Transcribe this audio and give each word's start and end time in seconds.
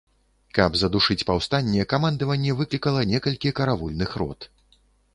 Каб 0.57 0.77
задушыць 0.83 1.25
паўстанне, 1.31 1.85
камандаванне 1.93 2.57
выклікала 2.65 3.07
некалькі 3.15 3.57
каравульных 3.63 4.21
рот. 4.25 4.53